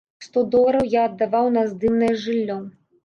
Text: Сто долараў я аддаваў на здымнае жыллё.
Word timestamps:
Сто 0.25 0.41
долараў 0.53 0.87
я 0.93 1.03
аддаваў 1.09 1.51
на 1.59 1.67
здымнае 1.75 2.11
жыллё. 2.25 2.57